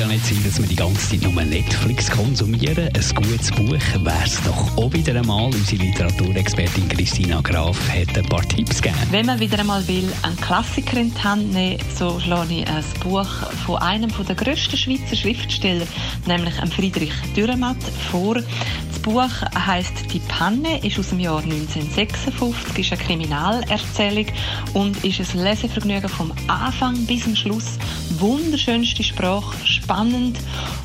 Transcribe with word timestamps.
ja 0.00 0.06
nicht 0.06 0.24
sein, 0.24 0.42
dass 0.44 0.58
wir 0.58 0.66
die 0.66 0.76
ganze 0.76 1.10
Zeit 1.10 1.22
nur 1.30 1.44
Netflix 1.44 2.10
konsumieren. 2.10 2.88
Ein 2.88 3.14
gutes 3.14 3.50
Buch 3.50 3.68
wäre 3.68 4.24
es 4.24 4.42
doch 4.44 4.76
auch 4.78 4.92
wieder 4.94 5.14
einmal. 5.14 5.46
Unsere 5.46 5.82
Literaturexpertin 5.82 6.88
Christina 6.88 7.40
Graf 7.42 7.78
hat 7.88 8.16
ein 8.16 8.24
paar 8.24 8.46
Tipps 8.48 8.80
gegeben. 8.80 8.98
Wenn 9.10 9.26
man 9.26 9.38
wieder 9.40 9.58
einmal 9.58 9.86
will, 9.88 10.10
einen 10.22 10.36
Klassiker 10.40 10.96
in 10.96 11.12
die 11.12 11.22
Hand 11.22 11.52
nehmen, 11.52 11.78
so 11.94 12.18
schlage 12.18 12.60
ich 12.60 12.68
ein 12.68 12.84
Buch 13.02 13.28
von 13.66 13.76
einem 13.78 14.10
der 14.26 14.34
grössten 14.36 14.76
Schweizer 14.76 15.16
Schriftsteller, 15.16 15.86
nämlich 16.26 16.54
Friedrich 16.74 17.12
Dürrematt, 17.36 17.82
vor. 18.10 18.36
Das 18.36 18.98
Buch 19.02 19.30
heißt 19.54 20.12
Die 20.12 20.20
Panne, 20.20 20.84
ist 20.84 20.98
aus 20.98 21.10
dem 21.10 21.20
Jahr 21.20 21.42
1956, 21.42 22.78
ist 22.78 22.92
eine 22.92 23.02
Kriminalerzählung 23.02 24.26
und 24.72 25.04
ist 25.04 25.20
ein 25.20 25.42
Lesevergnügen 25.42 26.08
vom 26.08 26.32
Anfang 26.46 27.06
bis 27.06 27.24
zum 27.24 27.36
Schluss. 27.36 27.78
Wunderschönste 28.18 29.02
Sprache, 29.02 29.56
spannend 29.82 30.38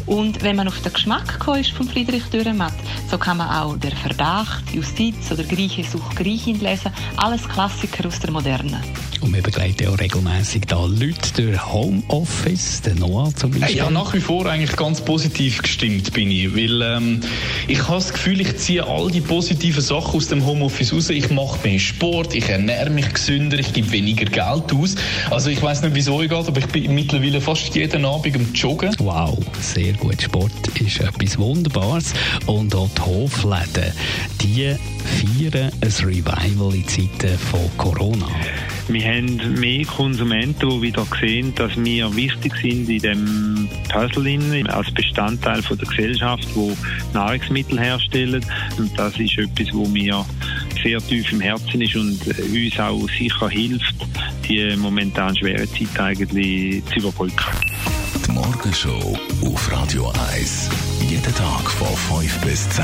und 0.05 0.43
wenn 0.43 0.55
man 0.55 0.67
auf 0.67 0.79
den 0.81 0.93
Geschmack 0.93 1.47
ist 1.59 1.71
von 1.71 1.87
Friedrich 1.87 2.23
Dürrematt, 2.25 2.73
so 3.09 3.17
kann 3.17 3.37
man 3.37 3.49
auch 3.49 3.77
der 3.77 3.91
Verdacht, 3.91 4.63
Justiz 4.73 5.31
oder 5.31 5.43
Grieche 5.43 5.83
sucht 5.83 6.15
Griechin 6.15 6.59
lesen, 6.59 6.91
alles 7.17 7.47
Klassiker 7.47 8.07
aus 8.07 8.19
der 8.19 8.31
Moderne. 8.31 8.81
Und 9.21 9.33
wir 9.33 9.41
begleiten 9.41 9.87
auch 9.87 9.99
regelmäßig 9.99 10.65
da 10.67 10.85
Leute 10.85 11.33
durch 11.35 11.65
Homeoffice, 11.65 12.81
der 12.81 12.95
Noah 12.95 13.33
zum 13.33 13.51
Beispiel. 13.51 13.77
Ja, 13.77 13.89
nach 13.89 14.13
wie 14.13 14.19
vor 14.19 14.45
eigentlich 14.45 14.75
ganz 14.75 15.01
positiv 15.01 15.63
gestimmt 15.63 16.13
bin 16.13 16.29
ich, 16.29 16.55
weil 16.55 16.81
ähm, 16.81 17.21
ich 17.67 17.87
habe 17.87 17.95
das 17.95 18.13
Gefühl, 18.13 18.41
ich 18.41 18.57
ziehe 18.57 18.85
all 18.85 19.09
die 19.09 19.21
positiven 19.21 19.81
Sachen 19.81 20.15
aus 20.15 20.27
dem 20.27 20.45
Homeoffice 20.45 20.93
raus. 20.93 21.09
Ich 21.09 21.29
mache 21.29 21.67
mehr 21.67 21.79
Sport, 21.79 22.35
ich 22.35 22.49
ernähre 22.49 22.89
mich 22.89 23.11
gesünder, 23.13 23.57
ich 23.57 23.73
gebe 23.73 23.91
weniger 23.91 24.25
Geld 24.25 24.73
aus. 24.73 24.95
Also 25.31 25.49
ich 25.49 25.61
weiß 25.61 25.81
nicht, 25.81 25.95
wieso 25.95 26.21
ich 26.21 26.29
geht, 26.29 26.47
aber 26.47 26.59
ich 26.59 26.67
bin 26.67 26.93
mittlerweile 26.93 27.41
fast 27.41 27.73
jeden 27.75 28.05
Abend 28.05 28.35
am 28.35 28.53
Joggen. 28.53 28.95
Wow, 28.99 29.37
sehr 29.61 29.93
gut. 29.93 30.21
Sport 30.21 30.51
ist 30.79 30.99
etwas 30.99 31.37
Wunderbares. 31.37 32.13
Und 32.45 32.75
auch 32.75 32.89
die 32.95 33.01
Hofläden, 33.01 33.91
die 34.41 34.75
feiern 35.05 35.71
ein 35.81 36.05
Revival 36.05 36.75
in 36.75 36.87
Zeiten 36.87 37.37
von 37.37 37.69
Corona. 37.77 38.27
Wir 38.87 39.03
haben 39.03 39.59
mehr 39.59 39.83
Konsumenten, 39.85 40.69
die 40.69 40.81
wieder 40.81 41.05
sehen, 41.19 41.53
dass 41.55 41.75
wir 41.75 42.15
wichtig 42.15 42.53
sind 42.61 42.87
in 42.87 42.99
dem 42.99 43.69
Puzzle 43.89 44.69
als 44.69 44.91
Bestandteil 44.91 45.63
von 45.63 45.77
der 45.77 45.87
Gesellschaft, 45.87 46.47
wo 46.53 46.75
Nahrungsmittel 47.13 47.79
herstellen. 47.79 48.45
Und 48.77 48.97
das 48.97 49.17
ist 49.19 49.37
etwas, 49.37 49.73
wo 49.73 49.85
mir 49.87 50.23
sehr 50.83 50.99
tief 50.99 51.31
im 51.31 51.41
Herzen 51.41 51.81
ist 51.81 51.95
und 51.95 52.19
uns 52.27 52.79
auch 52.79 53.09
sicher 53.17 53.49
hilft, 53.49 53.95
die 54.47 54.75
momentan 54.77 55.35
schwere 55.35 55.67
Zeit 55.67 55.99
eigentlich 55.99 56.85
zu 56.85 56.99
überbrücken. 56.99 57.55
Die 58.27 58.31
Morgenshow 58.31 59.17
auf 59.45 59.71
Radio 59.71 60.11
1. 60.31 60.69
Jeden 61.09 61.35
Tag 61.35 61.71
von 61.71 62.21
5 62.21 62.41
bis 62.41 62.69
10. 62.69 62.83